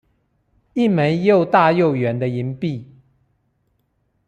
[0.73, 2.83] 一枚又大又圓的銀幣